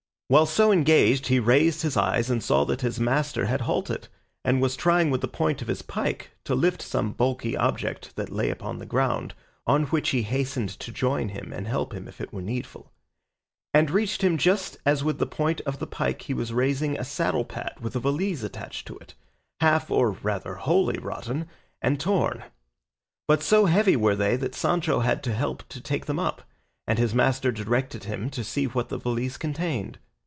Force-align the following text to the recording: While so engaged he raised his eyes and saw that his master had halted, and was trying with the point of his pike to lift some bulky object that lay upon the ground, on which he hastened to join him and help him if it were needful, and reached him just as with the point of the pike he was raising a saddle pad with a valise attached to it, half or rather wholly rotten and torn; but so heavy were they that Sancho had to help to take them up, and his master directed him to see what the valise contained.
While 0.31 0.45
so 0.45 0.71
engaged 0.71 1.27
he 1.27 1.41
raised 1.41 1.81
his 1.81 1.97
eyes 1.97 2.29
and 2.29 2.41
saw 2.41 2.63
that 2.63 2.79
his 2.79 3.01
master 3.01 3.47
had 3.47 3.59
halted, 3.59 4.07
and 4.45 4.61
was 4.61 4.77
trying 4.77 5.11
with 5.11 5.19
the 5.19 5.27
point 5.27 5.61
of 5.61 5.67
his 5.67 5.81
pike 5.81 6.29
to 6.45 6.55
lift 6.55 6.81
some 6.81 7.11
bulky 7.11 7.57
object 7.57 8.15
that 8.15 8.31
lay 8.31 8.49
upon 8.49 8.77
the 8.79 8.85
ground, 8.85 9.33
on 9.67 9.87
which 9.87 10.11
he 10.11 10.21
hastened 10.21 10.69
to 10.69 10.89
join 10.93 11.27
him 11.27 11.51
and 11.51 11.67
help 11.67 11.93
him 11.93 12.07
if 12.07 12.21
it 12.21 12.31
were 12.31 12.41
needful, 12.41 12.93
and 13.73 13.91
reached 13.91 14.21
him 14.23 14.37
just 14.37 14.77
as 14.85 15.03
with 15.03 15.19
the 15.19 15.27
point 15.27 15.59
of 15.65 15.79
the 15.79 15.85
pike 15.85 16.21
he 16.21 16.33
was 16.33 16.53
raising 16.53 16.97
a 16.97 17.03
saddle 17.03 17.43
pad 17.43 17.73
with 17.81 17.93
a 17.97 17.99
valise 17.99 18.41
attached 18.41 18.87
to 18.87 18.97
it, 18.99 19.13
half 19.59 19.91
or 19.91 20.11
rather 20.11 20.55
wholly 20.55 20.97
rotten 20.97 21.45
and 21.81 21.99
torn; 21.99 22.45
but 23.27 23.43
so 23.43 23.65
heavy 23.65 23.97
were 23.97 24.15
they 24.15 24.37
that 24.37 24.55
Sancho 24.55 25.01
had 25.01 25.23
to 25.23 25.33
help 25.33 25.67
to 25.67 25.81
take 25.81 26.05
them 26.05 26.19
up, 26.19 26.43
and 26.87 26.97
his 26.99 27.13
master 27.13 27.51
directed 27.51 28.05
him 28.05 28.29
to 28.29 28.45
see 28.45 28.63
what 28.63 28.87
the 28.87 28.97
valise 28.97 29.35
contained. 29.35 29.99